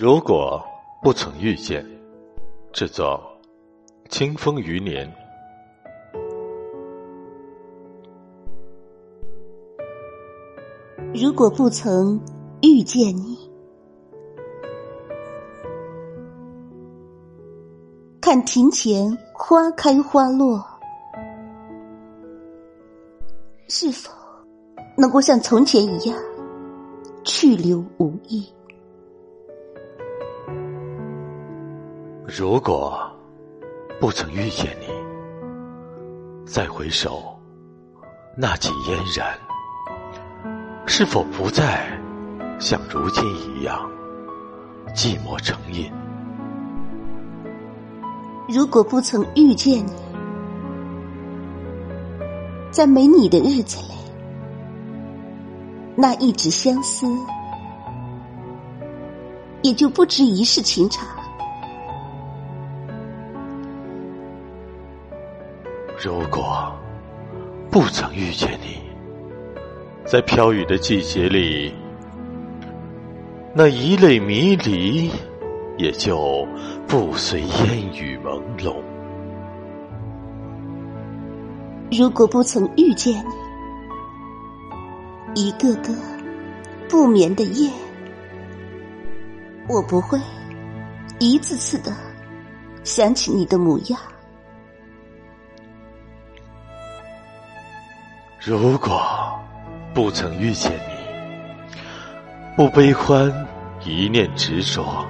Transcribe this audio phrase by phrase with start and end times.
[0.00, 0.64] 如果
[1.02, 1.84] 不曾遇见，
[2.72, 3.20] 制作
[4.08, 5.06] 清风余年。
[11.12, 12.18] 如果不曾
[12.62, 13.36] 遇见你，
[18.22, 20.64] 看庭前花开花落，
[23.68, 24.10] 是否
[24.96, 26.18] 能够像从前一样
[27.22, 28.50] 去留无意？
[32.32, 33.10] 如果
[33.98, 34.86] 不曾遇见你，
[36.46, 37.36] 再回首
[38.36, 39.36] 那几嫣然，
[40.86, 41.90] 是否不再
[42.60, 43.90] 像如今一样
[44.94, 45.90] 寂寞成瘾？
[48.48, 49.92] 如果不曾遇见你，
[52.70, 53.94] 在没你的日子里，
[55.96, 57.08] 那一纸相思
[59.62, 61.04] 也就不值一世情长。
[66.02, 66.74] 如果
[67.70, 68.80] 不曾遇见你，
[70.06, 71.74] 在飘雨的季节里，
[73.54, 75.10] 那一泪迷离
[75.76, 76.48] 也就
[76.88, 78.74] 不随烟雨朦胧。
[81.92, 83.22] 如果不曾遇见
[85.34, 85.94] 你，一个个
[86.88, 87.70] 不眠的夜，
[89.68, 90.18] 我不会
[91.18, 91.94] 一次次的
[92.84, 94.00] 想起你的模样。
[98.42, 99.38] 如果
[99.92, 101.76] 不曾遇见你，
[102.56, 103.30] 不悲欢
[103.84, 105.04] 一念执着，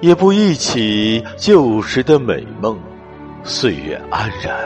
[0.00, 2.78] 也不忆起旧时的美梦，
[3.42, 4.56] 岁月安然。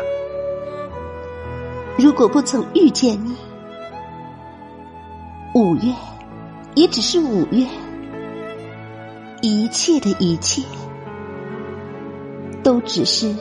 [1.96, 3.34] 如果不曾遇见你，
[5.54, 5.90] 五月
[6.74, 7.66] 也只是五月，
[9.40, 10.60] 一切的一切
[12.62, 13.34] 都只是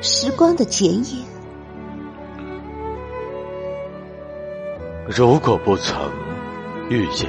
[0.00, 1.33] 时光的剪影。
[5.06, 6.10] 如果不曾
[6.88, 7.28] 遇见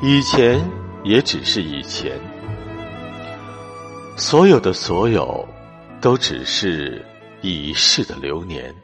[0.00, 0.58] 你，以前
[1.04, 2.18] 也只是以前，
[4.16, 5.46] 所有的所有，
[6.00, 7.04] 都只是
[7.42, 8.74] 已逝的流年。